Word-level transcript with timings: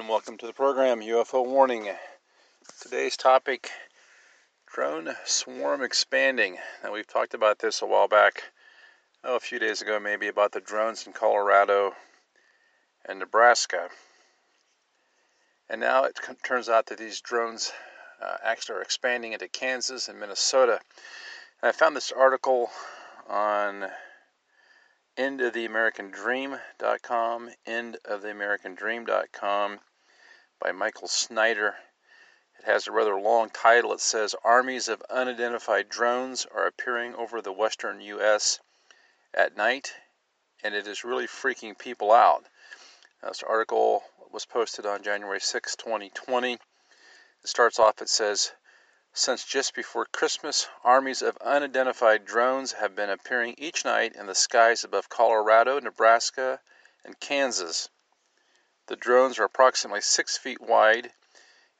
and 0.00 0.10
welcome 0.10 0.36
to 0.36 0.46
the 0.46 0.52
program 0.52 1.00
UFO 1.00 1.42
Warning. 1.42 1.88
Today's 2.82 3.16
topic 3.16 3.70
drone 4.66 5.08
swarm 5.24 5.80
expanding. 5.80 6.58
Now, 6.84 6.92
we've 6.92 7.06
talked 7.06 7.32
about 7.32 7.60
this 7.60 7.80
a 7.80 7.86
while 7.86 8.06
back, 8.06 8.42
oh, 9.24 9.36
a 9.36 9.40
few 9.40 9.58
days 9.58 9.80
ago 9.80 9.98
maybe, 9.98 10.28
about 10.28 10.52
the 10.52 10.60
drones 10.60 11.06
in 11.06 11.14
Colorado 11.14 11.94
and 13.06 13.18
Nebraska. 13.18 13.88
And 15.70 15.80
now 15.80 16.04
it 16.04 16.20
turns 16.44 16.68
out 16.68 16.84
that 16.86 16.98
these 16.98 17.22
drones 17.22 17.72
uh, 18.22 18.36
actually 18.44 18.76
are 18.76 18.82
expanding 18.82 19.32
into 19.32 19.48
Kansas 19.48 20.08
and 20.08 20.20
Minnesota. 20.20 20.78
And 21.62 21.70
I 21.70 21.72
found 21.72 21.96
this 21.96 22.12
article 22.12 22.68
on 23.30 23.86
endoftheamericandream.com, 25.16 27.50
endoftheamericandream.com 27.66 29.80
by 30.60 30.72
Michael 30.72 31.08
Snyder. 31.08 31.74
It 32.58 32.64
has 32.64 32.86
a 32.86 32.92
rather 32.92 33.16
long 33.16 33.50
title. 33.50 33.92
It 33.92 34.00
says 34.00 34.34
Armies 34.44 34.88
of 34.88 35.02
Unidentified 35.10 35.88
Drones 35.88 36.46
are 36.46 36.66
appearing 36.66 37.14
over 37.14 37.40
the 37.40 37.52
western 37.52 38.00
U.S. 38.00 38.60
at 39.34 39.56
night, 39.56 39.94
and 40.62 40.74
it 40.74 40.86
is 40.86 41.04
really 41.04 41.26
freaking 41.26 41.78
people 41.78 42.12
out. 42.12 42.44
This 43.22 43.42
article 43.42 44.02
was 44.30 44.44
posted 44.44 44.86
on 44.86 45.02
January 45.02 45.40
6, 45.40 45.76
2020. 45.76 46.52
It 46.52 46.60
starts 47.44 47.78
off, 47.78 48.02
it 48.02 48.08
says, 48.08 48.52
since 49.18 49.44
just 49.44 49.74
before 49.74 50.04
Christmas, 50.04 50.68
armies 50.84 51.22
of 51.22 51.38
unidentified 51.38 52.26
drones 52.26 52.72
have 52.72 52.94
been 52.94 53.08
appearing 53.08 53.54
each 53.56 53.82
night 53.84 54.14
in 54.14 54.26
the 54.26 54.34
skies 54.34 54.84
above 54.84 55.08
Colorado, 55.08 55.80
Nebraska, 55.80 56.60
and 57.02 57.18
Kansas. 57.18 57.88
The 58.88 58.96
drones 58.96 59.38
are 59.38 59.44
approximately 59.44 60.02
six 60.02 60.36
feet 60.36 60.60
wide 60.60 61.12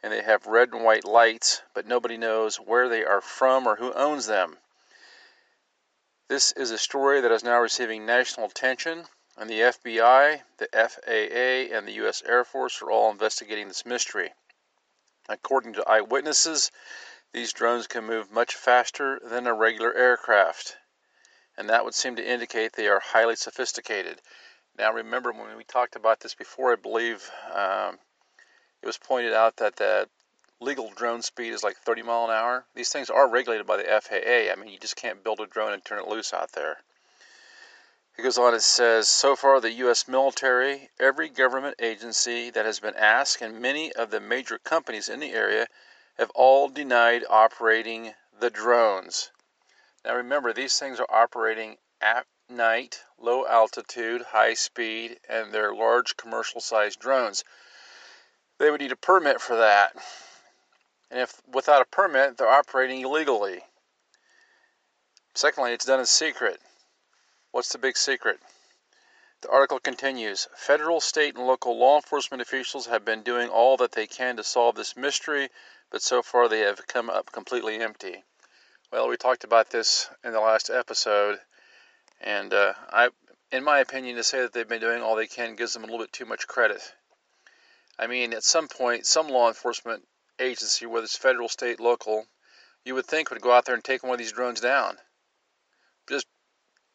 and 0.02 0.12
they 0.12 0.22
have 0.22 0.46
red 0.46 0.72
and 0.72 0.84
white 0.84 1.04
lights, 1.04 1.62
but 1.74 1.86
nobody 1.86 2.16
knows 2.16 2.60
where 2.60 2.88
they 2.88 3.04
are 3.04 3.20
from 3.20 3.66
or 3.66 3.76
who 3.76 3.92
owns 3.92 4.26
them. 4.26 4.56
This 6.28 6.52
is 6.52 6.70
a 6.70 6.78
story 6.78 7.20
that 7.20 7.32
is 7.32 7.44
now 7.44 7.60
receiving 7.60 8.06
national 8.06 8.46
attention, 8.46 9.06
and 9.36 9.50
the 9.50 9.60
FBI, 9.60 10.42
the 10.58 10.68
FAA, 10.72 11.76
and 11.76 11.86
the 11.86 11.94
U.S. 11.94 12.22
Air 12.24 12.44
Force 12.44 12.80
are 12.82 12.90
all 12.90 13.10
investigating 13.10 13.68
this 13.68 13.84
mystery. 13.84 14.32
According 15.28 15.72
to 15.74 15.88
eyewitnesses, 15.88 16.70
these 17.36 17.52
drones 17.52 17.86
can 17.86 18.06
move 18.06 18.32
much 18.32 18.54
faster 18.54 19.20
than 19.22 19.46
a 19.46 19.52
regular 19.52 19.92
aircraft, 19.94 20.78
and 21.58 21.68
that 21.68 21.84
would 21.84 21.92
seem 21.92 22.16
to 22.16 22.26
indicate 22.26 22.72
they 22.72 22.88
are 22.88 22.98
highly 22.98 23.36
sophisticated. 23.36 24.22
Now, 24.78 24.94
remember 24.94 25.32
when 25.32 25.54
we 25.54 25.64
talked 25.64 25.96
about 25.96 26.20
this 26.20 26.32
before, 26.34 26.72
I 26.72 26.76
believe 26.76 27.30
um, 27.54 27.98
it 28.80 28.86
was 28.86 28.96
pointed 28.96 29.34
out 29.34 29.56
that 29.56 29.76
the 29.76 30.08
legal 30.60 30.88
drone 30.88 31.20
speed 31.20 31.52
is 31.52 31.62
like 31.62 31.76
30 31.76 32.04
mile 32.04 32.24
an 32.24 32.30
hour. 32.30 32.64
These 32.74 32.88
things 32.88 33.10
are 33.10 33.28
regulated 33.28 33.66
by 33.66 33.76
the 33.76 34.00
FAA. 34.00 34.50
I 34.50 34.54
mean, 34.58 34.72
you 34.72 34.78
just 34.78 34.96
can't 34.96 35.22
build 35.22 35.40
a 35.40 35.46
drone 35.46 35.74
and 35.74 35.84
turn 35.84 35.98
it 35.98 36.08
loose 36.08 36.32
out 36.32 36.52
there. 36.52 36.78
It 38.16 38.22
goes 38.22 38.38
on, 38.38 38.54
it 38.54 38.62
says, 38.62 39.10
so 39.10 39.36
far 39.36 39.60
the 39.60 39.72
U.S. 39.72 40.08
military, 40.08 40.88
every 40.98 41.28
government 41.28 41.76
agency 41.82 42.48
that 42.48 42.64
has 42.64 42.80
been 42.80 42.96
asked, 42.96 43.42
and 43.42 43.60
many 43.60 43.92
of 43.92 44.10
the 44.10 44.20
major 44.20 44.56
companies 44.56 45.10
in 45.10 45.20
the 45.20 45.32
area 45.32 45.66
have 46.18 46.30
all 46.34 46.68
denied 46.68 47.24
operating 47.28 48.14
the 48.38 48.50
drones. 48.50 49.30
Now 50.04 50.14
remember, 50.14 50.52
these 50.52 50.78
things 50.78 51.00
are 51.00 51.10
operating 51.10 51.78
at 52.00 52.26
night, 52.48 53.02
low 53.18 53.46
altitude, 53.46 54.22
high 54.22 54.54
speed, 54.54 55.18
and 55.28 55.52
they're 55.52 55.74
large 55.74 56.16
commercial 56.16 56.60
sized 56.60 57.00
drones. 57.00 57.44
They 58.58 58.70
would 58.70 58.80
need 58.80 58.92
a 58.92 58.96
permit 58.96 59.40
for 59.40 59.56
that. 59.56 59.94
And 61.10 61.20
if 61.20 61.40
without 61.46 61.82
a 61.82 61.86
permit, 61.86 62.36
they're 62.36 62.48
operating 62.48 63.00
illegally. 63.00 63.64
Secondly, 65.34 65.72
it's 65.72 65.84
done 65.84 66.00
in 66.00 66.06
secret. 66.06 66.60
What's 67.50 67.70
the 67.70 67.78
big 67.78 67.96
secret? 67.96 68.40
The 69.42 69.50
article 69.50 69.78
continues 69.78 70.48
Federal, 70.56 71.00
state, 71.00 71.36
and 71.36 71.46
local 71.46 71.76
law 71.78 71.96
enforcement 71.96 72.40
officials 72.40 72.86
have 72.86 73.04
been 73.04 73.22
doing 73.22 73.48
all 73.48 73.76
that 73.76 73.92
they 73.92 74.06
can 74.06 74.36
to 74.36 74.44
solve 74.44 74.76
this 74.76 74.96
mystery, 74.96 75.50
but 75.96 76.02
so 76.02 76.20
far 76.20 76.46
they 76.46 76.60
have 76.60 76.86
come 76.86 77.08
up 77.08 77.32
completely 77.32 77.78
empty. 77.78 78.22
Well, 78.92 79.08
we 79.08 79.16
talked 79.16 79.44
about 79.44 79.70
this 79.70 80.10
in 80.22 80.32
the 80.32 80.40
last 80.40 80.68
episode, 80.68 81.38
and 82.20 82.52
uh, 82.52 82.74
I, 82.90 83.08
in 83.50 83.64
my 83.64 83.78
opinion, 83.78 84.16
to 84.16 84.22
say 84.22 84.42
that 84.42 84.52
they've 84.52 84.68
been 84.68 84.82
doing 84.82 85.00
all 85.00 85.16
they 85.16 85.26
can 85.26 85.56
gives 85.56 85.72
them 85.72 85.84
a 85.84 85.86
little 85.86 86.00
bit 86.00 86.12
too 86.12 86.26
much 86.26 86.46
credit. 86.46 86.82
I 87.98 88.08
mean, 88.08 88.34
at 88.34 88.44
some 88.44 88.68
point, 88.68 89.06
some 89.06 89.28
law 89.28 89.48
enforcement 89.48 90.06
agency, 90.38 90.84
whether 90.84 91.04
it's 91.04 91.16
federal, 91.16 91.48
state, 91.48 91.80
local, 91.80 92.26
you 92.84 92.94
would 92.94 93.06
think 93.06 93.30
would 93.30 93.40
go 93.40 93.52
out 93.52 93.64
there 93.64 93.74
and 93.74 93.82
take 93.82 94.02
one 94.02 94.12
of 94.12 94.18
these 94.18 94.32
drones 94.32 94.60
down. 94.60 94.98
Just 96.10 96.26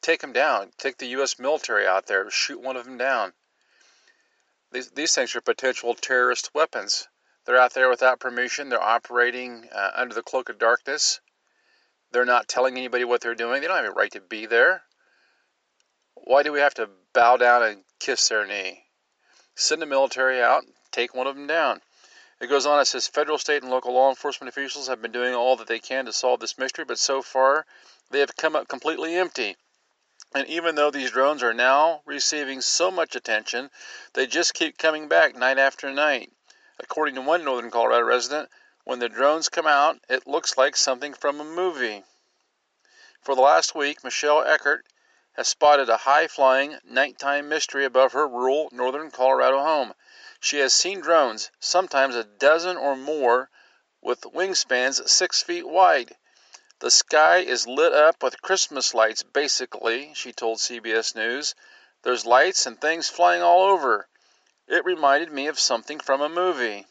take 0.04 0.22
them 0.22 0.32
down. 0.32 0.70
Take 0.78 1.00
the 1.00 1.08
U.S. 1.18 1.40
military 1.40 1.88
out 1.88 2.06
there, 2.06 2.30
shoot 2.30 2.62
one 2.62 2.78
of 2.78 2.86
them 2.86 3.00
down. 3.00 3.34
These, 4.72 4.92
these 4.92 5.16
things 5.16 5.36
are 5.36 5.42
potential 5.42 5.96
terrorist 5.96 6.52
weapons. 6.54 7.08
They're 7.46 7.59
out 7.59 7.74
there 7.74 7.90
without 7.90 8.19
permission. 8.19 8.69
They're 8.69 8.81
operating 8.81 9.68
uh, 9.74 9.91
under 9.96 10.13
the 10.13 10.22
cloak 10.22 10.50
of 10.50 10.59
darkness. 10.59 11.19
They're 12.12 12.25
not 12.25 12.47
telling 12.47 12.78
anybody 12.78 13.03
what 13.03 13.22
they're 13.22 13.35
doing. 13.35 13.62
They 13.62 13.68
don't 13.68 13.78
have 13.78 13.85
a 13.85 13.91
right 13.91 14.12
to 14.12 14.22
be 14.22 14.46
there. 14.46 14.84
Why 16.16 16.44
do 16.44 16.52
we 16.52 16.59
have 16.59 16.75
to 16.75 16.90
bow 17.13 17.38
down 17.38 17.63
and 17.63 17.84
kiss 18.00 18.28
their 18.28 18.46
knee? 18.46 18.84
Send 19.56 19.81
the 19.81 19.85
military 19.85 20.41
out, 20.41 20.63
take 20.91 21.16
one 21.16 21.28
of 21.28 21.35
them 21.35 21.47
down. 21.47 21.81
It 22.40 22.47
goes 22.47 22.66
on, 22.66 22.79
it 22.79 22.85
says 22.85 23.07
federal, 23.07 23.38
state, 23.38 23.62
and 23.62 23.72
local 23.72 23.94
law 23.94 24.09
enforcement 24.09 24.50
officials 24.50 24.88
have 24.88 25.02
been 25.02 25.12
doing 25.12 25.35
all 25.35 25.56
that 25.58 25.68
they 25.68 25.79
can 25.79 26.06
to 26.06 26.13
solve 26.13 26.40
this 26.40 26.58
mystery, 26.58 26.85
but 26.85 27.00
so 27.00 27.22
far 27.22 27.66
they 28.09 28.19
have 28.19 28.35
come 28.35 28.56
up 28.56 28.68
completely 28.68 29.16
empty. 29.16 29.56
And 30.34 30.47
even 30.47 30.75
though 30.75 30.91
these 30.91 31.12
drones 31.12 31.44
are 31.44 31.53
now 31.53 32.02
receiving 32.06 32.62
so 32.62 32.90
much 32.90 33.16
attention, 33.16 33.69
they 34.13 34.28
just 34.28 34.53
keep 34.53 34.78
coming 34.78 35.08
back 35.08 35.35
night 35.35 35.58
after 35.58 35.91
night. 35.91 36.31
According 36.84 37.14
to 37.14 37.22
one 37.22 37.44
northern 37.44 37.69
Colorado 37.69 38.06
resident, 38.06 38.50
when 38.86 38.97
the 38.97 39.08
drones 39.08 39.50
come 39.50 39.68
out, 39.68 40.00
it 40.09 40.25
looks 40.25 40.58
like 40.58 40.75
something 40.75 41.14
from 41.14 41.40
a 41.40 41.44
movie. 41.44 42.03
For 43.22 43.36
the 43.36 43.42
last 43.42 43.75
week, 43.75 44.03
Michelle 44.03 44.44
Eckert 44.44 44.88
has 45.34 45.47
spotted 45.47 45.90
a 45.90 45.97
high 45.97 46.28
flying 46.28 46.80
nighttime 46.84 47.47
mystery 47.47 47.86
above 47.86 48.14
her 48.14 48.28
rural 48.28 48.68
northern 48.72 49.12
Colorado 49.12 49.59
home. 49.62 49.94
She 50.40 50.58
has 50.58 50.74
seen 50.74 51.02
drones, 51.02 51.52
sometimes 51.59 52.16
a 52.16 52.24
dozen 52.24 52.78
or 52.78 52.96
more, 52.96 53.52
with 54.02 54.22
wingspans 54.22 55.08
six 55.08 55.44
feet 55.44 55.68
wide. 55.68 56.18
The 56.80 56.90
sky 56.90 57.38
is 57.38 57.68
lit 57.68 57.94
up 57.94 58.24
with 58.24 58.41
Christmas 58.41 58.96
lights, 58.96 59.22
basically, 59.22 60.16
she 60.16 60.34
told 60.34 60.58
CBS 60.58 61.14
News. 61.14 61.53
There's 62.02 62.25
lights 62.25 62.66
and 62.66 62.81
things 62.81 63.08
flying 63.08 63.44
all 63.44 63.62
over. 63.62 64.08
It 64.68 64.86
reminded 64.86 65.32
me 65.32 65.48
of 65.48 65.60
something 65.60 66.00
from 66.00 66.22
a 66.22 66.30
movie. 66.30 66.86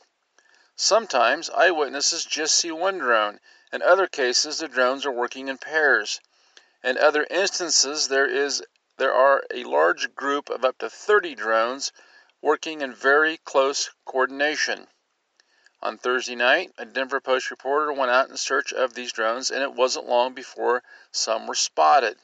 Sometimes 0.75 1.49
eyewitnesses 1.51 2.25
just 2.25 2.57
see 2.57 2.73
one 2.73 2.99
drone. 2.99 3.39
In 3.73 3.81
other 3.81 4.09
cases, 4.09 4.59
the 4.59 4.67
drones 4.67 5.07
are 5.07 5.13
working 5.13 5.47
in 5.47 5.57
pairs. 5.57 6.21
In 6.83 6.99
other 6.99 7.29
instances, 7.31 8.09
there 8.09 8.27
is 8.27 8.65
there 8.97 9.15
are 9.15 9.45
a 9.53 9.63
large 9.63 10.17
group 10.17 10.51
of 10.51 10.65
up 10.65 10.79
to 10.79 10.91
30 10.91 11.37
drones 11.37 11.93
working 12.41 12.81
in 12.81 12.93
very 12.93 13.37
close 13.37 13.91
coordination. 14.05 14.89
On 15.81 15.97
Thursday 15.97 16.35
night, 16.35 16.73
a 16.77 16.85
Denver 16.85 17.21
Post 17.21 17.53
reporter 17.53 17.93
went 17.93 18.11
out 18.11 18.29
in 18.29 18.37
search 18.37 18.73
of 18.73 18.95
these 18.95 19.13
drones, 19.13 19.49
and 19.49 19.63
it 19.63 19.75
wasn't 19.75 20.09
long 20.09 20.35
before 20.35 20.83
some 21.13 21.47
were 21.47 21.55
spotted. 21.55 22.19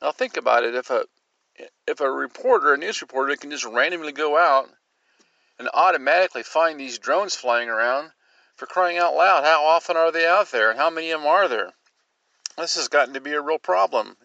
Now 0.00 0.12
think 0.12 0.38
about 0.38 0.64
it: 0.64 0.74
if 0.74 0.88
a 0.88 1.06
if 1.86 2.00
a 2.00 2.10
reporter, 2.10 2.74
a 2.74 2.76
news 2.76 3.00
reporter, 3.00 3.36
can 3.36 3.50
just 3.50 3.64
randomly 3.64 4.12
go 4.12 4.36
out 4.36 4.68
and 5.58 5.68
automatically 5.72 6.42
find 6.42 6.78
these 6.78 6.98
drones 6.98 7.34
flying 7.34 7.68
around, 7.68 8.12
for 8.56 8.66
crying 8.66 8.98
out 8.98 9.14
loud, 9.14 9.44
how 9.44 9.64
often 9.64 9.96
are 9.96 10.10
they 10.10 10.26
out 10.26 10.50
there, 10.50 10.70
and 10.70 10.78
how 10.78 10.90
many 10.90 11.10
of 11.10 11.20
them 11.20 11.28
are 11.28 11.48
there? 11.48 11.72
This 12.56 12.74
has 12.76 12.88
gotten 12.88 13.14
to 13.14 13.20
be 13.20 13.32
a 13.32 13.40
real 13.40 13.58
problem, 13.58 14.16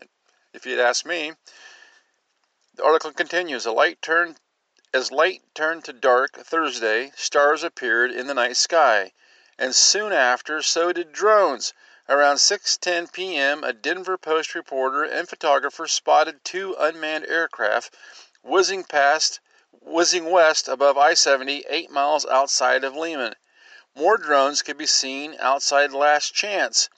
if 0.53 0.65
you'd 0.65 0.79
ask 0.79 1.05
me. 1.05 1.33
The 2.75 2.83
article 2.83 3.11
continues: 3.11 3.65
a 3.65 3.71
light 3.71 4.01
turned 4.01 4.37
as 4.93 5.11
light 5.11 5.41
turned 5.53 5.85
to 5.85 5.93
dark 5.93 6.37
Thursday, 6.37 7.11
stars 7.15 7.63
appeared 7.63 8.11
in 8.11 8.27
the 8.27 8.33
night 8.33 8.57
sky, 8.57 9.11
and 9.57 9.75
soon 9.75 10.11
after 10.11 10.61
so 10.61 10.91
did 10.91 11.11
drones. 11.11 11.73
Around 12.13 12.39
6:10 12.39 13.13
p.m., 13.13 13.63
a 13.63 13.71
Denver 13.71 14.17
Post 14.17 14.53
reporter 14.53 15.01
and 15.01 15.29
photographer 15.29 15.87
spotted 15.87 16.43
two 16.43 16.75
unmanned 16.77 17.25
aircraft 17.25 17.95
whizzing 18.41 18.83
past 18.83 19.39
whizzing 19.71 20.29
west 20.29 20.67
above 20.67 20.97
I-70 20.97 21.63
8 21.69 21.89
miles 21.89 22.25
outside 22.25 22.83
of 22.83 22.97
Lehman. 22.97 23.35
More 23.95 24.17
drones 24.17 24.61
could 24.61 24.77
be 24.77 24.85
seen 24.87 25.37
outside 25.39 25.93
Last 25.93 26.33
Chance. 26.33 26.89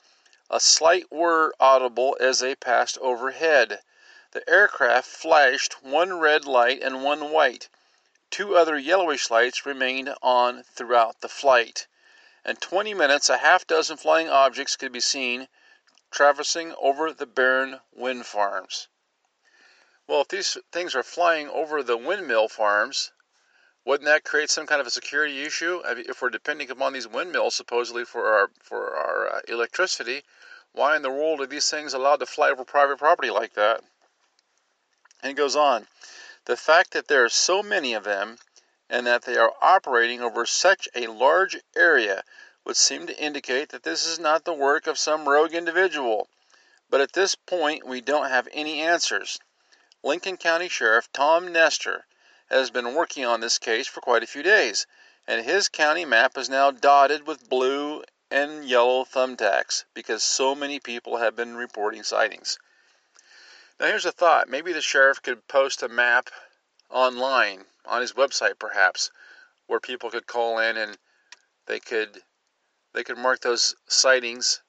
A 0.50 0.58
slight 0.58 1.12
whir 1.12 1.52
audible 1.60 2.16
as 2.18 2.40
they 2.40 2.56
passed 2.56 2.98
overhead. 2.98 3.84
The 4.32 4.42
aircraft 4.50 5.06
flashed 5.06 5.80
one 5.80 6.18
red 6.18 6.44
light 6.44 6.82
and 6.82 7.04
one 7.04 7.30
white. 7.30 7.68
Two 8.32 8.56
other 8.56 8.76
yellowish 8.76 9.30
lights 9.30 9.64
remained 9.64 10.12
on 10.22 10.64
throughout 10.64 11.20
the 11.20 11.28
flight. 11.28 11.86
In 12.46 12.56
20 12.56 12.92
minutes, 12.92 13.30
a 13.30 13.38
half 13.38 13.66
dozen 13.66 13.96
flying 13.96 14.28
objects 14.28 14.76
could 14.76 14.92
be 14.92 15.00
seen 15.00 15.48
traversing 16.10 16.74
over 16.74 17.12
the 17.12 17.26
barren 17.26 17.80
wind 17.90 18.26
farms. 18.26 18.88
Well, 20.06 20.20
if 20.20 20.28
these 20.28 20.58
things 20.70 20.94
are 20.94 21.02
flying 21.02 21.48
over 21.48 21.82
the 21.82 21.96
windmill 21.96 22.48
farms, 22.48 23.12
wouldn't 23.84 24.06
that 24.06 24.24
create 24.24 24.50
some 24.50 24.66
kind 24.66 24.80
of 24.80 24.86
a 24.86 24.90
security 24.90 25.42
issue? 25.42 25.82
If 25.84 26.20
we're 26.20 26.30
depending 26.30 26.70
upon 26.70 26.92
these 26.92 27.08
windmills 27.08 27.54
supposedly 27.54 28.04
for 28.04 28.34
our 28.34 28.50
for 28.62 28.94
our 28.94 29.36
uh, 29.36 29.40
electricity, 29.48 30.22
why 30.72 30.96
in 30.96 31.02
the 31.02 31.10
world 31.10 31.40
are 31.40 31.46
these 31.46 31.70
things 31.70 31.94
allowed 31.94 32.20
to 32.20 32.26
fly 32.26 32.50
over 32.50 32.64
private 32.64 32.98
property 32.98 33.30
like 33.30 33.54
that? 33.54 33.82
And 35.22 35.30
it 35.30 35.34
goes 35.34 35.56
on. 35.56 35.88
The 36.44 36.56
fact 36.56 36.92
that 36.92 37.08
there 37.08 37.24
are 37.24 37.30
so 37.30 37.62
many 37.62 37.94
of 37.94 38.04
them 38.04 38.38
and 38.94 39.08
that 39.08 39.22
they 39.22 39.36
are 39.36 39.52
operating 39.60 40.20
over 40.20 40.46
such 40.46 40.88
a 40.94 41.08
large 41.08 41.56
area 41.74 42.22
would 42.64 42.76
seem 42.76 43.08
to 43.08 43.18
indicate 43.18 43.70
that 43.70 43.82
this 43.82 44.06
is 44.06 44.20
not 44.20 44.44
the 44.44 44.52
work 44.52 44.86
of 44.86 44.96
some 44.96 45.28
rogue 45.28 45.52
individual. 45.52 46.28
But 46.88 47.00
at 47.00 47.12
this 47.12 47.34
point, 47.34 47.84
we 47.84 48.00
don't 48.00 48.28
have 48.28 48.46
any 48.52 48.82
answers. 48.82 49.40
Lincoln 50.04 50.36
County 50.36 50.68
Sheriff 50.68 51.12
Tom 51.12 51.50
Nestor 51.50 52.06
has 52.50 52.70
been 52.70 52.94
working 52.94 53.24
on 53.24 53.40
this 53.40 53.58
case 53.58 53.88
for 53.88 54.00
quite 54.00 54.22
a 54.22 54.28
few 54.28 54.44
days, 54.44 54.86
and 55.26 55.44
his 55.44 55.68
county 55.68 56.04
map 56.04 56.38
is 56.38 56.48
now 56.48 56.70
dotted 56.70 57.26
with 57.26 57.48
blue 57.48 58.04
and 58.30 58.64
yellow 58.64 59.04
thumbtacks 59.04 59.82
because 59.92 60.22
so 60.22 60.54
many 60.54 60.78
people 60.78 61.16
have 61.16 61.34
been 61.34 61.56
reporting 61.56 62.04
sightings. 62.04 62.60
Now, 63.80 63.86
here's 63.86 64.06
a 64.06 64.12
thought 64.12 64.48
maybe 64.48 64.72
the 64.72 64.80
sheriff 64.80 65.20
could 65.20 65.48
post 65.48 65.82
a 65.82 65.88
map 65.88 66.30
online, 66.90 67.64
on 67.86 68.00
his 68.00 68.12
website 68.12 68.58
perhaps, 68.58 69.10
where 69.66 69.80
people 69.80 70.10
could 70.10 70.26
call 70.26 70.58
in 70.58 70.76
and 70.76 70.98
they 71.66 71.80
could 71.80 72.22
they 72.92 73.02
could 73.02 73.18
mark 73.18 73.40
those 73.40 73.74
sightings 73.88 74.62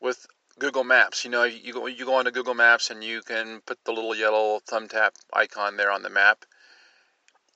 with 0.00 0.26
Google 0.58 0.84
Maps. 0.84 1.24
You 1.24 1.30
know, 1.30 1.44
you 1.44 1.72
go 1.72 1.86
you 1.86 2.04
go 2.04 2.14
onto 2.14 2.30
Google 2.30 2.54
Maps 2.54 2.90
and 2.90 3.04
you 3.04 3.22
can 3.22 3.60
put 3.66 3.78
the 3.84 3.92
little 3.92 4.14
yellow 4.14 4.60
thumbtack 4.60 5.10
icon 5.32 5.76
there 5.76 5.90
on 5.90 6.02
the 6.02 6.10
map. 6.10 6.44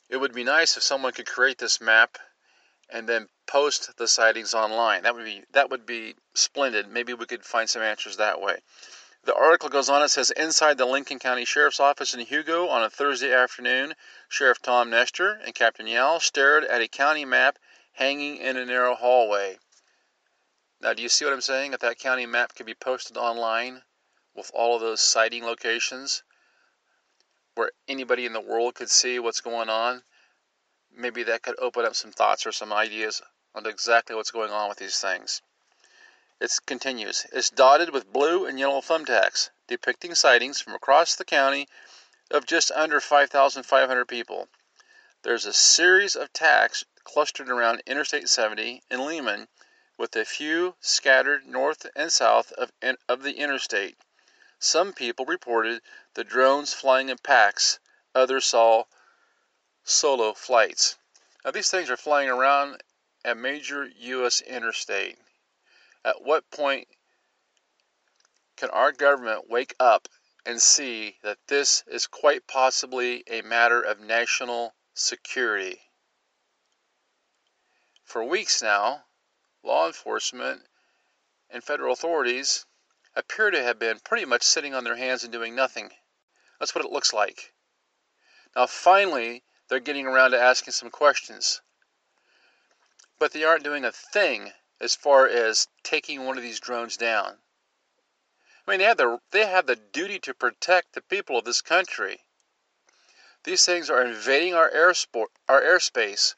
It 0.09 0.19
would 0.19 0.33
be 0.33 0.45
nice 0.45 0.77
if 0.77 0.83
someone 0.83 1.13
could 1.13 1.27
create 1.27 1.59
this 1.59 1.81
map 1.81 2.19
and 2.89 3.09
then 3.09 3.29
post 3.47 3.97
the 3.97 4.09
sightings 4.09 4.55
online. 4.55 5.03
That 5.05 5.15
would 5.15 5.25
be 5.25 5.43
that 5.53 5.71
would 5.71 5.87
be 5.87 6.15
splendid. 6.35 6.89
Maybe 6.89 7.15
we 7.15 7.27
could 7.27 7.45
find 7.45 7.69
some 7.69 7.83
answers 7.83 8.17
that 8.17 8.41
way. 8.41 8.59
The 9.25 9.35
article 9.35 9.69
goes 9.69 9.91
on. 9.91 10.03
It 10.03 10.09
says 10.09 10.31
inside 10.31 10.79
the 10.79 10.87
Lincoln 10.87 11.19
County 11.19 11.45
Sheriff's 11.45 11.79
Office 11.79 12.15
in 12.15 12.21
Hugo 12.21 12.69
on 12.69 12.83
a 12.83 12.89
Thursday 12.89 13.35
afternoon, 13.35 13.95
Sheriff 14.29 14.63
Tom 14.63 14.89
Nestor 14.89 15.33
and 15.45 15.55
Captain 15.55 15.87
Yal 15.87 16.21
stared 16.21 16.65
at 16.65 16.81
a 16.81 16.89
county 16.89 17.27
map 17.27 17.59
hanging 17.93 18.39
in 18.39 18.57
a 18.57 18.65
narrow 18.65 18.95
hallway. 18.95 19.59
Now, 20.81 20.95
do 20.95 21.03
you 21.03 21.11
see 21.11 21.27
what 21.27 21.35
I'm 21.35 21.43
saying? 21.43 21.75
If 21.75 21.81
that 21.81 21.99
county 21.99 22.25
map 22.25 22.55
could 22.55 22.65
be 22.65 22.75
posted 22.75 23.19
online 23.19 23.83
with 24.35 24.51
all 24.55 24.75
of 24.75 24.81
those 24.81 25.03
sighting 25.03 25.45
locations 25.45 26.23
where 27.57 27.73
anybody 27.89 28.25
in 28.25 28.33
the 28.33 28.41
world 28.41 28.75
could 28.75 28.91
see 28.91 29.19
what's 29.19 29.43
going 29.43 29.69
on, 29.69 30.03
maybe 30.91 31.25
that 31.25 31.43
could 31.43 31.59
open 31.59 31.85
up 31.85 31.95
some 31.95 32.13
thoughts 32.13 32.47
or 32.47 32.53
some 32.53 32.73
ideas 32.73 33.21
on 33.55 33.67
exactly 33.67 34.17
what's 34.17 34.31
going 34.31 34.51
on 34.51 34.71
with 34.71 34.79
these 34.79 34.99
things. 34.99 35.43
It 36.41 36.59
continues. 36.65 37.27
It's 37.33 37.51
dotted 37.51 37.91
with 37.91 38.13
blue 38.13 38.47
and 38.47 38.59
yellow 38.59 38.81
thumbtacks, 38.81 39.51
depicting 39.67 40.15
sightings 40.15 40.59
from 40.59 40.75
across 40.75 41.15
the 41.15 41.25
county 41.25 41.69
of 42.31 42.47
just 42.47 42.71
under 42.71 42.99
5,500 42.99 44.07
people. 44.07 44.49
There's 45.23 45.45
a 45.45 45.53
series 45.53 46.17
of 46.17 46.33
tacks 46.33 46.83
clustered 47.05 47.51
around 47.51 47.83
Interstate 47.85 48.27
70 48.27 48.83
in 48.91 49.05
Lehman 49.05 49.49
with 49.99 50.17
a 50.17 50.25
few 50.25 50.77
scattered 50.81 51.47
north 51.47 51.85
and 51.95 52.11
south 52.11 52.53
of, 52.53 52.73
of 53.07 53.23
the 53.23 53.35
interstate. 53.35 53.99
Some 54.59 54.95
people 54.95 55.27
reported 55.27 55.83
the 56.15 56.25
drones 56.25 56.73
flying 56.73 57.11
in 57.11 57.19
packs, 57.19 57.79
others 58.15 58.47
saw 58.47 58.85
solo 59.85 60.33
flights. 60.33 60.97
Now, 61.45 61.51
these 61.51 61.71
things 61.71 61.91
are 61.91 61.99
flying 61.99 62.31
around 62.31 62.83
a 63.27 63.35
major 63.35 63.85
U.S. 63.85 64.41
interstate. 64.41 65.19
At 66.05 66.23
what 66.23 66.51
point 66.51 66.89
can 68.57 68.71
our 68.71 68.93
government 68.93 69.51
wake 69.51 69.75
up 69.79 70.09
and 70.47 70.61
see 70.61 71.19
that 71.23 71.47
this 71.47 71.85
is 71.87 72.07
quite 72.07 72.47
possibly 72.47 73.23
a 73.27 73.43
matter 73.43 73.83
of 73.83 74.01
national 74.01 74.75
security? 74.95 75.81
For 78.05 78.25
weeks 78.25 78.63
now, 78.63 79.05
law 79.63 79.87
enforcement 79.87 80.63
and 81.51 81.63
federal 81.63 81.93
authorities 81.93 82.65
appear 83.15 83.51
to 83.51 83.63
have 83.63 83.79
been 83.79 84.01
pretty 84.01 84.25
much 84.25 84.43
sitting 84.43 84.75
on 84.75 84.85
their 84.85 84.97
hands 84.97 85.23
and 85.23 85.33
doing 85.33 85.55
nothing. 85.55 85.91
That's 86.59 86.75
what 86.75 86.85
it 86.85 86.93
looks 86.93 87.13
like. 87.13 87.53
Now, 88.57 88.67
finally, 88.67 89.45
they're 89.69 89.81
getting 89.81 90.07
around 90.07 90.33
to 90.33 90.41
asking 90.41 90.73
some 90.73 90.91
questions. 90.91 91.61
But 93.19 93.33
they 93.33 93.45
aren't 93.45 93.65
doing 93.65 93.85
a 93.85 93.93
thing 93.93 94.53
as 94.81 94.95
far 94.95 95.27
as 95.27 95.69
taking 95.83 96.25
one 96.25 96.37
of 96.37 96.43
these 96.43 96.61
drones 96.61 96.97
down. 96.97 97.39
I 98.67 98.71
mean, 98.71 98.79
they 98.81 98.87
have 98.87 98.97
the, 98.97 99.21
they 99.31 99.47
have 99.47 99.67
the 99.67 99.77
duty 99.77 100.19
to 100.21 100.35
protect 100.35 100.93
the 100.93 101.03
people 101.03 101.37
of 101.37 101.45
this 101.45 101.63
country. 101.63 102.25
These 103.45 103.65
things 103.65 103.91
are 103.91 104.03
invading 104.03 104.55
our, 104.55 104.71
air 104.71 104.95
sport, 104.95 105.31
our 105.49 105.61
airspace 105.61 106.35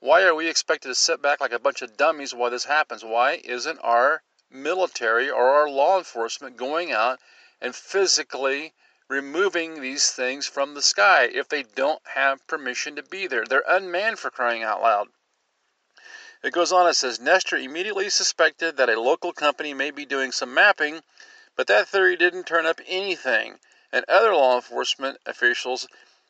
why 0.00 0.22
are 0.22 0.34
we 0.34 0.46
expected 0.46 0.86
to 0.86 0.94
sit 0.94 1.20
back 1.20 1.40
like 1.40 1.50
a 1.50 1.58
bunch 1.58 1.82
of 1.82 1.96
dummies 1.96 2.32
while 2.32 2.50
this 2.50 2.66
happens? 2.66 3.04
Why 3.04 3.40
isn't 3.42 3.80
our 3.80 4.22
military 4.48 5.28
or 5.28 5.50
our 5.50 5.68
law 5.68 5.98
enforcement 5.98 6.56
going 6.56 6.92
out 6.92 7.18
and 7.60 7.74
physically 7.74 8.74
removing 9.08 9.80
these 9.80 10.12
things 10.12 10.46
from 10.46 10.74
the 10.74 10.82
sky 10.82 11.24
if 11.24 11.48
they 11.48 11.64
don't 11.64 12.06
have 12.06 12.46
permission 12.46 12.94
to 12.94 13.02
be 13.02 13.26
there? 13.26 13.44
They're 13.44 13.64
unmanned 13.66 14.20
for 14.20 14.30
crying 14.30 14.62
out 14.62 14.80
loud. 14.82 15.08
It 16.40 16.52
goes 16.52 16.70
on, 16.70 16.86
it 16.86 16.94
says 16.94 17.18
Nestor 17.18 17.56
immediately 17.56 18.08
suspected 18.08 18.76
that 18.76 18.88
a 18.88 19.00
local 19.00 19.32
company 19.32 19.74
may 19.74 19.90
be 19.90 20.04
doing 20.04 20.30
some 20.30 20.54
mapping, 20.54 21.02
but 21.56 21.66
that 21.66 21.88
theory 21.88 22.16
didn't 22.16 22.46
turn 22.46 22.64
up 22.64 22.80
anything, 22.86 23.58
and 23.90 24.04
other 24.06 24.32
law 24.32 24.54
enforcement 24.54 25.18
officials 25.26 25.88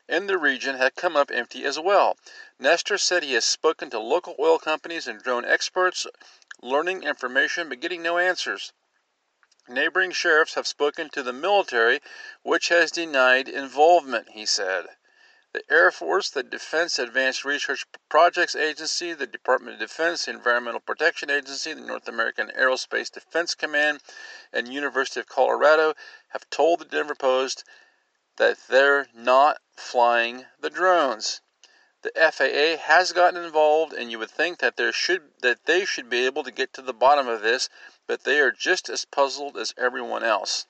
in 0.09 0.27
the 0.27 0.39
region 0.39 0.77
had 0.77 0.97
come 0.97 1.15
up 1.15 1.31
empty 1.31 1.67
as 1.67 1.79
well. 1.79 2.17
Nestor 2.59 2.97
said 2.97 3.23
he 3.23 3.35
has 3.35 3.45
spoken 3.45 3.91
to 3.91 3.99
local 3.99 4.35
oil 4.39 4.59
companies 4.59 5.07
and 5.07 5.23
drone 5.23 5.45
experts, 5.45 6.07
learning 6.63 7.03
information 7.03 7.69
but 7.69 7.81
getting 7.81 8.01
no 8.01 8.17
answers. 8.17 8.73
Neighboring 9.69 10.13
sheriffs 10.13 10.55
have 10.55 10.67
spoken 10.67 11.11
to 11.11 11.23
the 11.23 11.35
military, 11.35 12.01
which 12.41 12.69
has 12.69 12.91
denied 12.91 13.47
involvement, 13.47 14.31
he 14.31 14.47
said. 14.47 14.87
The 15.55 15.65
Air 15.71 15.91
Force, 15.91 16.29
the 16.29 16.43
Defense 16.43 16.99
Advanced 16.99 17.43
Research 17.43 17.87
Projects 18.11 18.55
Agency, 18.55 19.15
the 19.15 19.27
Department 19.27 19.75
of 19.75 19.81
Defense, 19.81 20.27
the 20.27 20.33
Environmental 20.33 20.81
Protection 20.81 21.31
Agency, 21.31 21.73
the 21.73 21.81
North 21.81 22.07
American 22.07 22.51
Aerospace 22.51 23.11
Defense 23.11 23.55
Command, 23.55 24.03
and 24.53 24.69
University 24.69 25.21
of 25.21 25.27
Colorado 25.27 25.95
have 26.29 26.51
told 26.51 26.81
the 26.81 26.85
Denver 26.85 27.15
Post 27.15 27.65
that 28.37 28.59
they're 28.69 29.09
not 29.15 29.59
flying 29.75 30.45
the 30.61 30.69
drones. 30.69 31.41
The 32.03 32.13
FAA 32.15 32.77
has 32.87 33.13
gotten 33.13 33.43
involved, 33.43 33.95
and 33.95 34.11
you 34.11 34.19
would 34.19 34.31
think 34.31 34.59
that 34.59 34.77
there 34.77 34.93
should 34.93 35.41
that 35.41 35.65
they 35.65 35.87
should 35.87 36.11
be 36.11 36.27
able 36.27 36.45
to 36.45 36.51
get 36.51 36.75
to 36.75 36.83
the 36.83 36.93
bottom 36.93 37.27
of 37.27 37.41
this, 37.41 37.71
but 38.07 38.25
they 38.25 38.39
are 38.39 38.53
just 38.53 38.91
as 38.91 39.07
puzzled 39.07 39.57
as 39.57 39.73
everyone 39.79 40.23
else. 40.23 40.67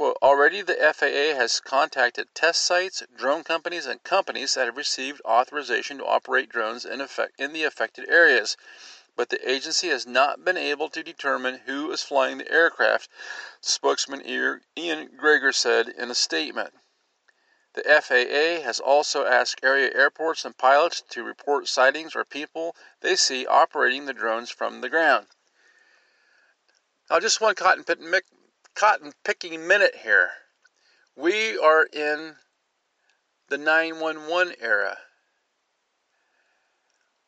Already 0.00 0.62
the 0.62 0.74
FAA 0.74 1.38
has 1.38 1.60
contacted 1.60 2.34
test 2.34 2.64
sites, 2.64 3.02
drone 3.14 3.44
companies, 3.44 3.86
and 3.86 4.02
companies 4.02 4.54
that 4.54 4.66
have 4.66 4.76
received 4.76 5.20
authorization 5.24 5.98
to 5.98 6.06
operate 6.06 6.48
drones 6.48 6.84
in, 6.84 7.00
effect, 7.00 7.38
in 7.38 7.52
the 7.52 7.64
affected 7.64 8.08
areas 8.08 8.56
but 9.14 9.28
the 9.28 9.50
agency 9.50 9.88
has 9.88 10.06
not 10.06 10.42
been 10.42 10.56
able 10.56 10.88
to 10.88 11.02
determine 11.02 11.58
who 11.66 11.92
is 11.92 12.02
flying 12.02 12.38
the 12.38 12.50
aircraft, 12.50 13.10
spokesman 13.60 14.22
Ian 14.26 15.16
Gregor 15.18 15.52
said 15.52 15.88
in 15.88 16.10
a 16.10 16.14
statement. 16.14 16.72
The 17.74 17.82
FAA 17.82 18.64
has 18.64 18.80
also 18.80 19.26
asked 19.26 19.62
area 19.62 19.92
airports 19.94 20.46
and 20.46 20.56
pilots 20.56 21.02
to 21.10 21.22
report 21.22 21.68
sightings 21.68 22.16
or 22.16 22.24
people 22.24 22.74
they 23.00 23.16
see 23.16 23.46
operating 23.46 24.06
the 24.06 24.14
drones 24.14 24.50
from 24.50 24.80
the 24.80 24.88
ground. 24.88 25.26
Now, 27.10 27.20
just 27.20 27.40
one 27.40 27.54
cotton, 27.54 27.84
cotton 28.74 29.12
picking 29.24 29.66
minute 29.66 29.94
here. 30.02 30.30
We 31.16 31.58
are 31.58 31.84
in 31.84 32.36
the 33.48 33.58
911 33.58 34.56
era. 34.60 34.98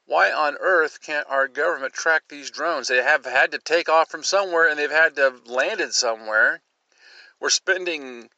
Why 0.06 0.32
on 0.32 0.56
earth 0.58 1.00
can't 1.00 1.26
our 1.28 1.48
government 1.48 1.94
track 1.94 2.24
these 2.28 2.50
drones? 2.50 2.88
They 2.88 3.02
have 3.02 3.24
had 3.24 3.52
to 3.52 3.58
take 3.58 3.88
off 3.88 4.10
from 4.10 4.22
somewhere 4.22 4.68
and 4.68 4.78
they've 4.78 4.90
had 4.90 5.16
to 5.16 5.22
have 5.22 5.46
landed 5.46 5.94
somewhere. 5.94 6.62
We're 7.40 7.50
spending 7.50 8.30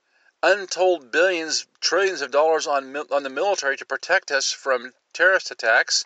untold 0.43 1.11
billions, 1.11 1.67
trillions 1.81 2.23
of 2.23 2.31
dollars 2.31 2.67
on, 2.67 2.97
on 2.97 3.23
the 3.23 3.31
military 3.31 3.77
to 3.77 3.85
protect 3.85 4.31
us 4.31 4.53
from 4.53 4.93
terrorist 5.13 5.51
attacks. 5.51 6.05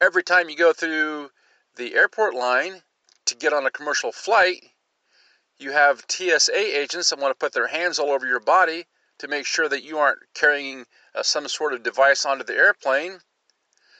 Every 0.00 0.22
time 0.22 0.48
you 0.48 0.56
go 0.56 0.72
through 0.72 1.30
the 1.76 1.94
airport 1.94 2.34
line 2.34 2.82
to 3.26 3.34
get 3.34 3.52
on 3.52 3.66
a 3.66 3.70
commercial 3.70 4.12
flight, 4.12 4.70
you 5.60 5.72
have 5.72 6.04
TSA 6.08 6.78
agents 6.78 7.10
that 7.10 7.18
want 7.18 7.32
to 7.32 7.38
put 7.38 7.52
their 7.52 7.66
hands 7.66 7.98
all 7.98 8.10
over 8.10 8.26
your 8.26 8.40
body 8.40 8.86
to 9.18 9.28
make 9.28 9.46
sure 9.46 9.68
that 9.68 9.84
you 9.84 9.98
aren't 9.98 10.20
carrying 10.34 10.86
uh, 11.14 11.22
some 11.22 11.46
sort 11.48 11.74
of 11.74 11.82
device 11.82 12.24
onto 12.24 12.44
the 12.44 12.54
airplane. 12.54 13.20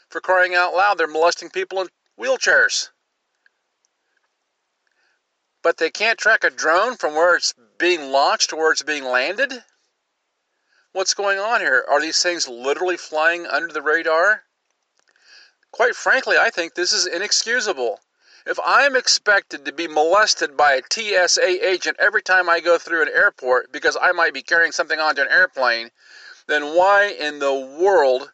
For 0.09 0.21
crying 0.21 0.55
out 0.55 0.75
loud, 0.75 0.97
they're 0.97 1.07
molesting 1.07 1.51
people 1.51 1.81
in 1.83 1.89
wheelchairs. 2.19 2.89
But 5.63 5.77
they 5.77 5.91
can't 5.91 6.19
track 6.19 6.43
a 6.43 6.51
drone 6.51 6.97
from 6.97 7.15
where 7.15 7.37
it's 7.37 7.55
being 7.79 8.11
launched 8.11 8.51
to 8.51 8.57
where 8.57 8.73
it's 8.73 8.83
being 8.83 9.05
landed? 9.05 9.65
What's 10.93 11.15
going 11.15 11.39
on 11.39 11.61
here? 11.61 11.85
Are 11.89 12.01
these 12.01 12.23
things 12.23 12.49
literally 12.49 12.97
flying 12.97 13.47
under 13.47 13.73
the 13.73 13.83
radar? 13.83 14.45
Quite 15.71 15.95
frankly, 15.95 16.37
I 16.37 16.51
think 16.51 16.75
this 16.75 16.93
is 16.93 17.07
inexcusable. 17.07 18.01
If 18.47 18.59
I'm 18.65 18.97
expected 18.97 19.67
to 19.67 19.73
be 19.73 19.87
molested 19.87 20.57
by 20.57 20.73
a 20.73 20.83
TSA 20.91 21.67
agent 21.67 21.99
every 22.01 22.23
time 22.23 22.49
I 22.49 22.61
go 22.61 22.79
through 22.79 23.03
an 23.03 23.09
airport 23.09 23.71
because 23.71 23.99
I 24.01 24.13
might 24.13 24.33
be 24.33 24.43
carrying 24.43 24.73
something 24.73 24.99
onto 24.99 25.21
an 25.21 25.29
airplane, 25.29 25.91
then 26.47 26.75
why 26.75 27.05
in 27.05 27.39
the 27.39 27.53
world 27.55 28.33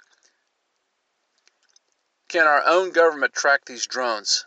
can 2.28 2.46
our 2.46 2.62
own 2.64 2.92
government 2.92 3.34
track 3.34 3.64
these 3.64 3.88
drones 3.88 4.44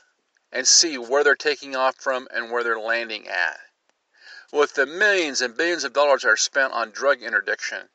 and 0.49 0.65
see 0.65 0.97
where 0.97 1.25
they're 1.25 1.35
taking 1.35 1.75
off 1.75 1.97
from 1.97 2.29
and 2.31 2.51
where 2.51 2.63
they're 2.63 2.79
landing 2.79 3.27
at? 3.27 3.59
With 4.53 4.75
the 4.75 4.85
millions 4.85 5.41
and 5.41 5.57
billions 5.57 5.83
of 5.83 5.91
dollars 5.91 6.21
that 6.21 6.29
are 6.29 6.37
spent 6.37 6.71
on 6.71 6.91
drug 6.91 7.21
interdiction, 7.21 7.89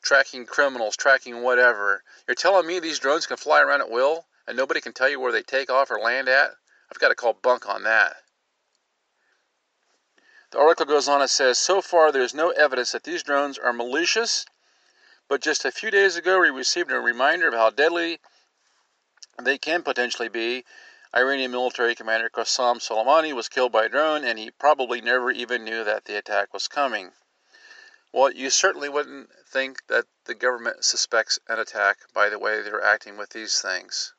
tracking 0.00 0.46
criminals, 0.46 0.96
tracking 0.96 1.42
whatever, 1.42 2.04
you're 2.28 2.36
telling 2.36 2.68
me 2.68 2.78
these 2.78 3.00
drones 3.00 3.26
can 3.26 3.36
fly 3.36 3.60
around 3.60 3.80
at 3.80 3.90
will 3.90 4.26
and 4.46 4.56
nobody 4.56 4.80
can 4.80 4.92
tell 4.92 5.08
you 5.08 5.20
where 5.20 5.32
they 5.32 5.42
take 5.42 5.70
off 5.70 5.90
or 5.90 5.98
land 5.98 6.28
at? 6.28 6.52
I've 6.90 6.98
got 6.98 7.08
to 7.08 7.14
call 7.14 7.32
bunk 7.32 7.68
on 7.68 7.82
that. 7.82 8.16
The 10.52 10.58
article 10.58 10.86
goes 10.86 11.08
on 11.08 11.20
and 11.20 11.28
says 11.28 11.58
so 11.58 11.82
far 11.82 12.12
there 12.12 12.22
is 12.22 12.32
no 12.32 12.50
evidence 12.50 12.92
that 12.92 13.02
these 13.02 13.22
drones 13.22 13.58
are 13.58 13.72
malicious, 13.72 14.46
but 15.28 15.42
just 15.42 15.64
a 15.64 15.72
few 15.72 15.90
days 15.90 16.16
ago 16.16 16.40
we 16.40 16.50
received 16.50 16.92
a 16.92 17.00
reminder 17.00 17.48
of 17.48 17.54
how 17.54 17.70
deadly 17.70 18.20
they 19.42 19.58
can 19.58 19.82
potentially 19.82 20.28
be. 20.28 20.64
Iranian 21.14 21.50
military 21.50 21.94
commander 21.94 22.30
Qasem 22.30 22.78
Soleimani 22.80 23.32
was 23.32 23.48
killed 23.48 23.72
by 23.72 23.84
a 23.84 23.88
drone, 23.88 24.24
and 24.24 24.38
he 24.38 24.50
probably 24.50 25.00
never 25.00 25.30
even 25.30 25.64
knew 25.64 25.82
that 25.82 26.04
the 26.04 26.16
attack 26.16 26.54
was 26.54 26.68
coming. 26.68 27.12
Well, 28.12 28.30
you 28.30 28.50
certainly 28.50 28.88
wouldn't 28.88 29.30
think 29.46 29.86
that 29.88 30.06
the 30.24 30.34
government 30.34 30.84
suspects 30.84 31.38
an 31.48 31.58
attack 31.58 31.98
by 32.14 32.28
the 32.28 32.38
way 32.38 32.62
they're 32.62 32.82
acting 32.82 33.16
with 33.16 33.30
these 33.30 33.60
things. 33.60 34.14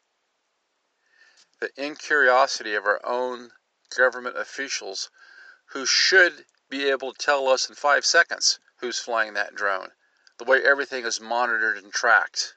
The 1.59 1.71
incuriosity 1.75 2.75
of 2.75 2.85
our 2.85 3.03
own 3.03 3.51
government 3.95 4.37
officials 4.37 5.09
who 5.71 5.87
should 5.87 6.45
be 6.69 6.87
able 6.87 7.13
to 7.13 7.17
tell 7.17 7.47
us 7.47 7.67
in 7.67 7.73
five 7.73 8.05
seconds 8.05 8.59
who's 8.77 8.99
flying 8.99 9.33
that 9.33 9.55
drone, 9.55 9.91
the 10.37 10.43
way 10.43 10.63
everything 10.63 11.03
is 11.03 11.19
monitored 11.19 11.77
and 11.77 11.91
tracked. 11.91 12.53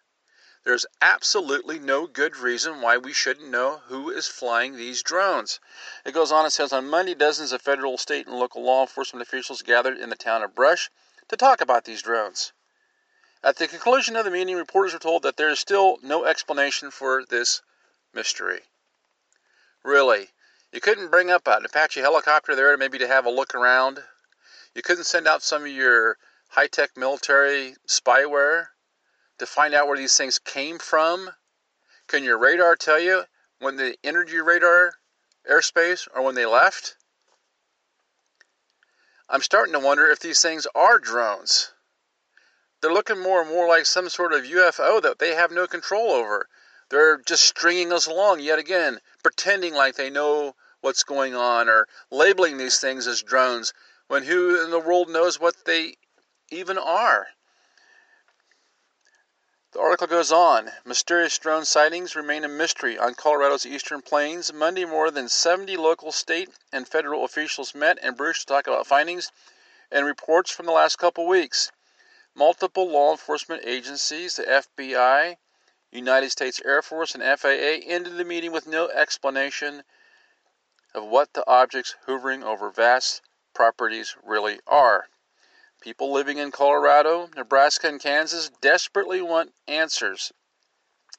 There's 0.65 0.85
absolutely 1.01 1.79
no 1.79 2.07
good 2.07 2.37
reason 2.37 2.83
why 2.83 2.99
we 2.99 3.15
shouldn't 3.15 3.49
know 3.49 3.79
who 3.87 4.11
is 4.11 4.29
flying 4.29 4.77
these 4.77 5.03
drones. 5.03 5.61
It 6.05 6.13
goes 6.13 6.31
on 6.31 6.45
and 6.45 6.53
says 6.53 6.71
on 6.71 6.91
Monday, 6.91 7.15
dozens 7.15 7.53
of 7.53 7.63
federal, 7.63 7.97
state, 7.97 8.27
and 8.27 8.39
local 8.39 8.63
law 8.63 8.83
enforcement 8.83 9.23
officials 9.23 9.63
gathered 9.63 9.97
in 9.97 10.11
the 10.11 10.15
town 10.15 10.43
of 10.43 10.55
Brush 10.55 10.91
to 11.29 11.39
talk 11.39 11.63
about 11.63 11.87
these 11.87 12.03
drones. 12.03 12.53
At 13.43 13.57
the 13.57 13.67
conclusion 13.67 14.15
of 14.17 14.27
the 14.27 14.31
meeting, 14.31 14.57
reporters 14.57 14.93
were 14.93 14.99
told 14.99 15.23
that 15.23 15.39
there 15.39 15.49
is 15.49 15.59
still 15.59 15.97
no 16.03 16.27
explanation 16.27 16.91
for 16.91 17.25
this 17.25 17.63
mystery. 18.13 18.65
Really, 19.83 20.29
you 20.73 20.81
couldn't 20.81 21.11
bring 21.11 21.31
up 21.31 21.47
an 21.47 21.65
Apache 21.65 22.01
helicopter 22.01 22.55
there 22.55 22.77
maybe 22.77 22.99
to 22.99 23.09
have 23.09 23.25
a 23.25 23.31
look 23.31 23.55
around? 23.55 24.03
You 24.75 24.83
couldn't 24.83 25.05
send 25.05 25.27
out 25.27 25.43
some 25.43 25.63
of 25.63 25.69
your 25.69 26.19
high 26.49 26.67
tech 26.67 26.97
military 26.97 27.77
spyware 27.89 28.69
to 29.39 29.47
find 29.47 29.73
out 29.73 29.89
where 29.89 29.97
these 29.97 30.17
things 30.17 30.39
came 30.39 30.79
from? 30.79 31.31
Can 32.09 32.25
your 32.25 32.39
radar 32.39 32.77
tell 32.77 32.99
you 32.99 33.25
when 33.59 33.77
they 33.77 33.97
entered 34.05 34.31
your 34.31 34.45
radar 34.45 34.95
airspace 35.51 36.07
or 36.15 36.23
when 36.23 36.35
they 36.35 36.47
left? 36.47 36.97
I'm 39.29 39.43
starting 39.43 39.73
to 39.75 39.81
wonder 39.81 40.09
if 40.09 40.19
these 40.19 40.43
things 40.43 40.67
are 40.75 40.99
drones. 40.99 41.73
They're 42.81 42.93
looking 42.93 43.19
more 43.19 43.41
and 43.43 43.51
more 43.51 43.69
like 43.69 43.87
some 43.87 44.09
sort 44.09 44.33
of 44.33 44.45
UFO 44.45 45.01
that 45.03 45.19
they 45.19 45.35
have 45.35 45.53
no 45.53 45.67
control 45.67 46.11
over. 46.11 46.49
They're 46.89 47.19
just 47.19 47.45
stringing 47.45 47.93
us 47.93 48.07
along 48.07 48.41
yet 48.41 48.59
again, 48.59 49.01
pretending 49.23 49.75
like 49.75 49.97
they 49.97 50.11
know 50.11 50.55
what's 50.81 51.03
going 51.03 51.35
on 51.35 51.69
or 51.69 51.87
labeling 52.11 52.57
these 52.57 52.79
things 52.79 53.07
as 53.07 53.23
drones 53.23 53.73
when 54.09 54.25
who 54.25 54.65
in 54.65 54.71
the 54.71 54.79
world 54.81 55.09
knows 55.09 55.39
what 55.39 55.65
they 55.65 55.97
even 56.51 56.77
are? 56.77 57.29
The 59.73 59.79
article 59.79 60.09
goes 60.09 60.33
on. 60.33 60.73
Mysterious 60.85 61.39
drone 61.39 61.65
sightings 61.65 62.17
remain 62.17 62.43
a 62.43 62.49
mystery 62.49 62.99
on 62.99 63.15
Colorado's 63.15 63.65
eastern 63.65 64.03
plains. 64.03 64.53
Monday, 64.53 64.85
more 64.85 65.13
than 65.13 65.29
70 65.29 65.77
local, 65.77 66.11
state, 66.11 66.51
and 66.73 66.89
federal 66.89 67.25
officials 67.25 67.73
met 67.73 68.03
in 68.03 68.15
Brush 68.15 68.41
to 68.41 68.47
talk 68.47 68.67
about 68.67 68.89
findings 68.89 69.31
and 69.93 70.05
reports 70.05 70.51
from 70.51 70.67
the 70.67 70.73
last 70.73 70.99
couple 70.99 71.25
weeks. 71.25 71.71
Multiple 72.35 72.89
law 72.89 73.13
enforcement 73.13 73.63
agencies, 73.65 74.35
the 74.35 74.43
FBI, 74.43 75.37
United 75.93 76.31
States 76.31 76.61
Air 76.65 76.83
Force, 76.83 77.15
and 77.15 77.23
FAA, 77.23 77.83
ended 77.85 78.17
the 78.17 78.25
meeting 78.25 78.53
with 78.53 78.67
no 78.67 78.89
explanation 78.89 79.83
of 80.95 81.05
what 81.05 81.33
the 81.33 81.47
objects 81.49 81.97
hovering 82.07 82.43
over 82.43 82.71
vast 82.71 83.23
properties 83.55 84.17
really 84.23 84.61
are. 84.67 85.09
People 85.81 86.13
living 86.13 86.39
in 86.39 86.51
Colorado, 86.51 87.29
Nebraska, 87.35 87.89
and 87.89 88.01
Kansas 88.01 88.51
desperately 88.61 89.23
want 89.23 89.55
answers. 89.67 90.33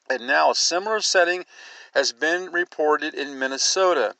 And 0.08 0.26
now 0.26 0.50
a 0.50 0.54
similar 0.54 1.00
setting 1.00 1.44
has 1.94 2.12
been 2.12 2.52
reported 2.52 3.14
in 3.14 3.38
Minnesota. 3.38 4.14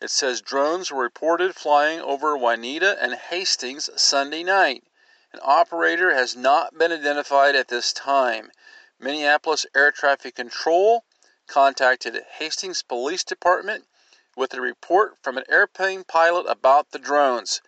It 0.00 0.10
says 0.10 0.40
drones 0.40 0.90
were 0.90 1.02
reported 1.02 1.54
flying 1.54 2.00
over 2.00 2.36
Wauneta 2.36 2.96
and 3.00 3.14
Hastings 3.14 3.90
Sunday 4.00 4.42
night. 4.42 4.84
An 5.32 5.38
operator 5.44 6.12
has 6.12 6.34
not 6.34 6.76
been 6.76 6.90
identified 6.90 7.54
at 7.54 7.68
this 7.68 7.92
time. 7.92 8.50
Minneapolis 8.98 9.64
Air 9.76 9.92
Traffic 9.92 10.34
Control 10.34 11.04
contacted 11.46 12.26
Hastings 12.38 12.82
Police 12.82 13.22
Department 13.22 13.86
with 14.34 14.52
a 14.54 14.60
report 14.60 15.18
from 15.22 15.38
an 15.38 15.44
airplane 15.48 16.02
pilot 16.02 16.46
about 16.48 16.90
the 16.90 16.98
drones. 16.98 17.62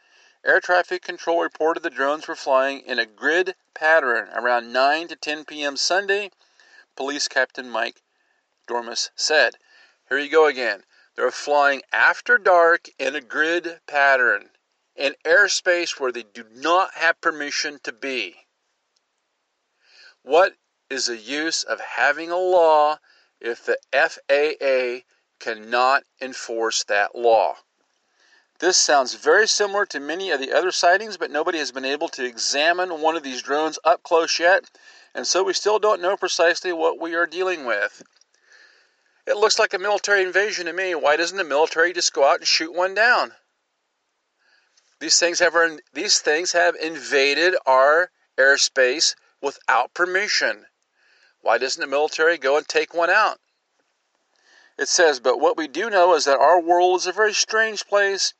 Air 0.44 0.60
traffic 0.60 1.02
control 1.02 1.40
reported 1.40 1.84
the 1.84 1.90
drones 1.90 2.26
were 2.26 2.34
flying 2.34 2.80
in 2.80 2.98
a 2.98 3.06
grid 3.06 3.54
pattern 3.74 4.28
around 4.30 4.72
9 4.72 5.06
to 5.06 5.14
10 5.14 5.44
p.m. 5.44 5.76
Sunday, 5.76 6.32
Police 6.96 7.28
Captain 7.28 7.70
Mike 7.70 8.02
Dormus 8.66 9.10
said. 9.14 9.56
Here 10.08 10.18
you 10.18 10.28
go 10.28 10.46
again. 10.46 10.84
They're 11.14 11.30
flying 11.30 11.82
after 11.92 12.38
dark 12.38 12.88
in 12.98 13.14
a 13.14 13.20
grid 13.20 13.80
pattern 13.86 14.50
in 14.96 15.14
airspace 15.24 15.98
where 15.98 16.12
they 16.12 16.22
do 16.22 16.44
not 16.52 16.94
have 16.94 17.20
permission 17.20 17.78
to 17.82 17.92
be. 17.92 18.46
What 20.22 20.54
is 20.90 21.06
the 21.06 21.16
use 21.16 21.64
of 21.64 21.80
having 21.80 22.30
a 22.30 22.36
law 22.36 22.98
if 23.40 23.64
the 23.64 23.78
FAA 23.92 25.04
cannot 25.40 26.04
enforce 26.20 26.84
that 26.84 27.14
law? 27.14 27.56
This 28.58 28.76
sounds 28.76 29.14
very 29.14 29.48
similar 29.48 29.86
to 29.86 29.98
many 29.98 30.30
of 30.30 30.38
the 30.38 30.52
other 30.52 30.70
sightings, 30.70 31.16
but 31.16 31.32
nobody 31.32 31.58
has 31.58 31.72
been 31.72 31.84
able 31.84 32.08
to 32.10 32.24
examine 32.24 33.00
one 33.00 33.16
of 33.16 33.24
these 33.24 33.42
drones 33.42 33.78
up 33.82 34.04
close 34.04 34.38
yet, 34.38 34.70
and 35.14 35.26
so 35.26 35.42
we 35.42 35.52
still 35.52 35.80
don't 35.80 36.00
know 36.00 36.16
precisely 36.16 36.72
what 36.72 37.00
we 37.00 37.16
are 37.16 37.26
dealing 37.26 37.64
with. 37.64 38.02
It 39.26 39.36
looks 39.36 39.58
like 39.58 39.74
a 39.74 39.78
military 39.78 40.22
invasion 40.22 40.66
to 40.66 40.72
me. 40.72 40.94
Why 40.94 41.16
doesn't 41.16 41.36
the 41.36 41.42
military 41.42 41.92
just 41.92 42.12
go 42.12 42.24
out 42.24 42.38
and 42.38 42.46
shoot 42.46 42.72
one 42.72 42.94
down? 42.94 43.34
These 45.02 45.18
things 45.18 45.40
have 45.40 45.56
these 45.92 46.20
things 46.20 46.52
have 46.52 46.76
invaded 46.76 47.56
our 47.66 48.12
airspace 48.38 49.16
without 49.40 49.92
permission. 49.94 50.66
Why 51.40 51.58
doesn't 51.58 51.80
the 51.80 51.88
military 51.88 52.38
go 52.38 52.56
and 52.56 52.68
take 52.68 52.94
one 52.94 53.10
out? 53.10 53.40
It 54.78 54.86
says, 54.86 55.18
but 55.18 55.40
what 55.40 55.56
we 55.56 55.66
do 55.66 55.90
know 55.90 56.14
is 56.14 56.24
that 56.26 56.38
our 56.38 56.60
world 56.60 57.00
is 57.00 57.08
a 57.08 57.12
very 57.12 57.34
strange 57.34 57.84
place 57.88 58.34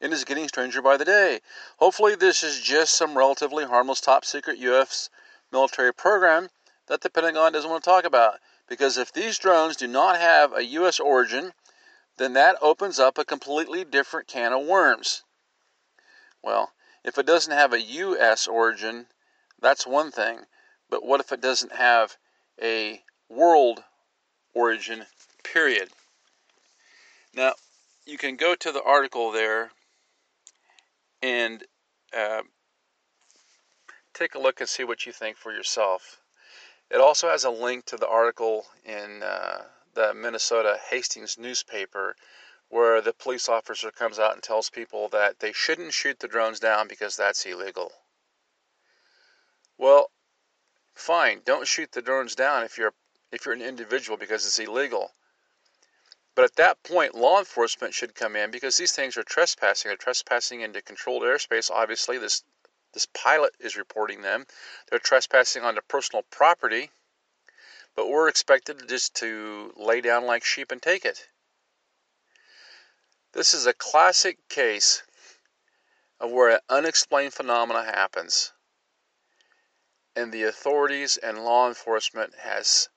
and 0.00 0.12
is 0.12 0.24
getting 0.24 0.48
stranger 0.48 0.82
by 0.82 0.96
the 0.96 1.04
day. 1.04 1.42
Hopefully, 1.76 2.16
this 2.16 2.42
is 2.42 2.58
just 2.58 2.94
some 2.94 3.16
relatively 3.16 3.64
harmless 3.64 4.00
top 4.00 4.24
secret 4.24 4.58
U.S. 4.58 5.10
military 5.52 5.94
program 5.94 6.50
that 6.88 7.02
the 7.02 7.10
Pentagon 7.10 7.52
doesn't 7.52 7.70
want 7.70 7.84
to 7.84 7.88
talk 7.88 8.04
about. 8.04 8.40
Because 8.66 8.98
if 8.98 9.12
these 9.12 9.38
drones 9.38 9.76
do 9.76 9.86
not 9.86 10.16
have 10.16 10.52
a 10.52 10.64
U.S. 10.64 10.98
origin, 10.98 11.52
then 12.16 12.32
that 12.32 12.56
opens 12.60 12.98
up 12.98 13.16
a 13.16 13.24
completely 13.24 13.84
different 13.84 14.26
can 14.26 14.52
of 14.52 14.66
worms. 14.66 15.22
Well, 16.42 16.72
If 17.02 17.16
it 17.16 17.26
doesn't 17.26 17.52
have 17.52 17.72
a 17.72 17.80
U.S. 17.80 18.46
origin, 18.46 19.06
that's 19.60 19.86
one 19.86 20.10
thing. 20.10 20.46
But 20.88 21.04
what 21.04 21.20
if 21.20 21.32
it 21.32 21.40
doesn't 21.40 21.72
have 21.72 22.16
a 22.60 23.02
world 23.28 23.82
origin, 24.52 25.06
period? 25.42 25.90
Now, 27.32 27.54
you 28.04 28.18
can 28.18 28.36
go 28.36 28.54
to 28.54 28.72
the 28.72 28.82
article 28.82 29.30
there 29.30 29.70
and 31.22 31.64
uh, 32.16 32.42
take 34.12 34.34
a 34.34 34.38
look 34.38 34.60
and 34.60 34.68
see 34.68 34.84
what 34.84 35.06
you 35.06 35.12
think 35.12 35.36
for 35.36 35.52
yourself. 35.52 36.20
It 36.90 37.00
also 37.00 37.28
has 37.28 37.44
a 37.44 37.50
link 37.50 37.86
to 37.86 37.96
the 37.96 38.08
article 38.08 38.66
in 38.84 39.22
uh, 39.22 39.62
the 39.94 40.12
Minnesota 40.12 40.78
Hastings 40.90 41.38
newspaper 41.38 42.16
where 42.70 43.00
the 43.00 43.12
police 43.12 43.48
officer 43.48 43.90
comes 43.90 44.18
out 44.18 44.32
and 44.32 44.42
tells 44.42 44.70
people 44.70 45.08
that 45.08 45.40
they 45.40 45.52
shouldn't 45.52 45.92
shoot 45.92 46.18
the 46.20 46.28
drones 46.28 46.60
down 46.60 46.86
because 46.86 47.16
that's 47.16 47.44
illegal. 47.44 47.92
Well, 49.76 50.10
fine, 50.94 51.42
don't 51.44 51.66
shoot 51.66 51.90
the 51.92 52.00
drones 52.00 52.34
down 52.34 52.62
if 52.62 52.78
you're 52.78 52.94
if 53.32 53.44
you're 53.44 53.54
an 53.54 53.62
individual 53.62 54.16
because 54.16 54.46
it's 54.46 54.58
illegal. 54.58 55.12
But 56.36 56.44
at 56.44 56.56
that 56.56 56.82
point, 56.84 57.14
law 57.14 57.40
enforcement 57.40 57.92
should 57.92 58.14
come 58.14 58.36
in 58.36 58.52
because 58.52 58.76
these 58.76 58.92
things 58.92 59.16
are 59.16 59.24
trespassing. 59.24 59.88
They're 59.88 59.96
trespassing 59.96 60.60
into 60.60 60.80
controlled 60.80 61.22
airspace. 61.22 61.70
Obviously, 61.70 62.18
this 62.18 62.44
this 62.92 63.06
pilot 63.06 63.54
is 63.58 63.76
reporting 63.76 64.22
them. 64.22 64.46
They're 64.88 65.00
trespassing 65.00 65.64
onto 65.64 65.80
personal 65.80 66.22
property, 66.30 66.90
but 67.96 68.08
we're 68.08 68.28
expected 68.28 68.88
just 68.88 69.14
to 69.16 69.72
lay 69.76 70.00
down 70.00 70.24
like 70.24 70.44
sheep 70.44 70.70
and 70.70 70.80
take 70.80 71.04
it. 71.04 71.28
This 73.32 73.54
is 73.54 73.64
a 73.64 73.72
classic 73.72 74.48
case 74.48 75.04
of 76.18 76.32
where 76.32 76.48
an 76.48 76.60
unexplained 76.68 77.32
phenomena 77.32 77.84
happens, 77.84 78.52
and 80.16 80.32
the 80.32 80.42
authorities 80.42 81.16
and 81.16 81.44
law 81.44 81.68
enforcement 81.68 82.34
has 82.40 82.88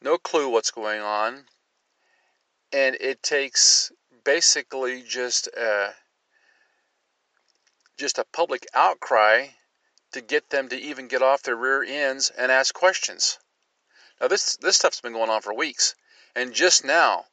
no 0.00 0.16
clue 0.16 0.48
what's 0.48 0.70
going 0.70 1.00
on, 1.00 1.48
and 2.72 2.94
it 3.00 3.20
takes 3.20 3.90
basically 4.22 5.02
just 5.02 5.48
a 5.48 5.96
just 7.96 8.18
a 8.18 8.24
public 8.24 8.64
outcry 8.74 9.48
to 10.12 10.20
get 10.20 10.50
them 10.50 10.68
to 10.68 10.76
even 10.76 11.08
get 11.08 11.22
off 11.22 11.42
their 11.42 11.56
rear 11.56 11.82
ends 11.82 12.30
and 12.30 12.52
ask 12.52 12.72
questions. 12.72 13.40
Now 14.20 14.28
this 14.28 14.56
this 14.56 14.76
stuff's 14.76 15.00
been 15.00 15.12
going 15.14 15.30
on 15.30 15.42
for 15.42 15.52
weeks, 15.52 15.96
and 16.36 16.54
just 16.54 16.84
now 16.84 17.26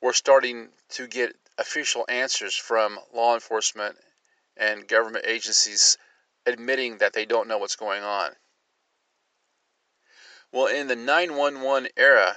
we're 0.00 0.12
starting 0.12 0.68
to 0.90 1.06
get 1.06 1.34
official 1.58 2.04
answers 2.08 2.54
from 2.54 2.98
law 3.12 3.34
enforcement 3.34 3.96
and 4.56 4.86
government 4.88 5.24
agencies 5.26 5.98
admitting 6.46 6.98
that 6.98 7.12
they 7.12 7.26
don't 7.26 7.48
know 7.48 7.58
what's 7.58 7.76
going 7.76 8.02
on. 8.02 8.30
Well, 10.52 10.66
in 10.66 10.86
the 10.86 10.96
911 10.96 11.90
era, 11.96 12.36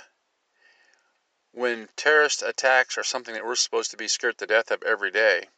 when 1.52 1.88
terrorist 1.96 2.42
attacks 2.42 2.98
are 2.98 3.04
something 3.04 3.34
that 3.34 3.46
we're 3.46 3.56
supposed 3.56 3.92
to 3.92 3.98
be 3.98 4.08
scared 4.08 4.38
to 4.40 4.48
death 4.48 4.72
of 4.72 4.84
every 4.84 5.12
day, 5.12 5.50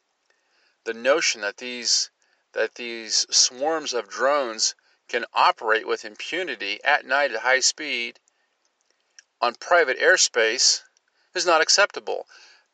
the 0.84 0.94
notion 0.94 1.40
that 1.40 1.56
these 1.56 2.10
that 2.52 2.76
these 2.76 3.26
swarms 3.30 3.92
of 3.92 4.08
drones 4.08 4.76
can 5.08 5.24
operate 5.32 5.86
with 5.86 6.04
impunity 6.04 6.82
at 6.84 7.04
night 7.04 7.32
at 7.32 7.40
high 7.40 7.60
speed 7.60 8.20
on 9.40 9.54
private 9.56 9.98
airspace 9.98 10.82
is 11.34 11.46
not 11.46 11.60
acceptable. 11.60 12.26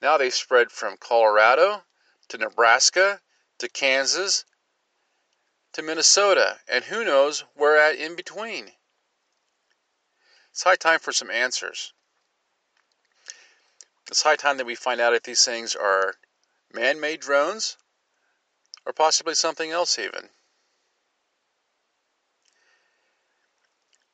Now 0.03 0.17
they've 0.17 0.35
spread 0.35 0.71
from 0.71 0.97
Colorado 0.97 1.85
to 2.29 2.39
Nebraska 2.39 3.21
to 3.59 3.69
Kansas 3.69 4.45
to 5.73 5.83
Minnesota 5.83 6.59
and 6.69 6.85
who 6.85 7.05
knows 7.05 7.45
where 7.55 7.79
at 7.79 7.97
in 7.97 8.17
between. 8.17 8.73
It's 10.51 10.63
high 10.65 10.77
time 10.77 10.99
for 10.99 11.13
some 11.13 11.31
answers. 11.31 11.93
It's 14.09 14.23
high 14.23 14.37
time 14.37 14.57
that 14.57 14.67
we 14.67 14.75
find 14.75 15.01
out 15.01 15.15
if 15.15 15.23
these 15.23 15.45
things 15.45 15.77
are 15.77 16.15
man 16.73 16.99
made 16.99 17.21
drones 17.21 17.77
or 18.85 18.93
possibly 18.93 19.35
something 19.35 19.71
else 19.71 19.99
even. 19.99 20.29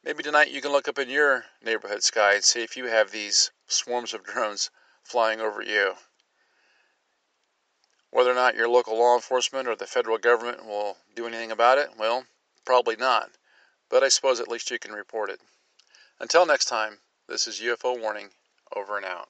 Maybe 0.07 0.23
tonight 0.23 0.53
you 0.53 0.61
can 0.61 0.71
look 0.71 0.87
up 0.87 1.01
in 1.01 1.11
your 1.11 1.47
neighborhood 1.61 2.05
sky 2.05 2.35
and 2.35 2.45
see 2.45 2.63
if 2.63 2.77
you 2.77 2.85
have 2.85 3.11
these 3.11 3.51
swarms 3.67 4.15
of 4.15 4.23
drones 4.23 4.71
flying 5.03 5.41
over 5.41 5.61
you. 5.61 5.95
Whether 8.13 8.31
or 8.31 8.37
not 8.37 8.55
your 8.55 8.69
local 8.69 8.97
law 8.97 9.17
enforcement 9.17 9.67
or 9.67 9.75
the 9.75 9.85
federal 9.85 10.17
government 10.17 10.65
will 10.65 10.97
do 11.17 11.27
anything 11.27 11.51
about 11.51 11.79
it, 11.79 11.91
well, 11.99 12.25
probably 12.65 12.95
not. 12.95 13.33
But 13.89 14.05
I 14.05 14.09
suppose 14.09 14.39
at 14.39 14.47
least 14.47 14.71
you 14.71 14.79
can 14.79 14.93
report 14.93 15.29
it. 15.29 15.41
Until 16.21 16.47
next 16.47 16.67
time, 16.67 16.99
this 17.29 17.49
is 17.49 17.59
UFO 17.59 18.01
Warning, 18.01 18.31
over 18.77 18.97
and 18.97 19.05
out. 19.05 19.29